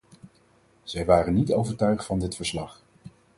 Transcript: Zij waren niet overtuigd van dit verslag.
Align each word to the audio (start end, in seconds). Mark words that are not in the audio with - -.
Zij 0.83 1.05
waren 1.05 1.33
niet 1.33 1.51
overtuigd 1.53 2.05
van 2.05 2.19
dit 2.19 2.35
verslag. 2.35 2.81